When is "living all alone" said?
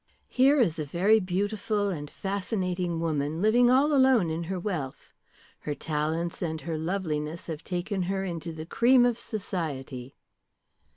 3.39-4.31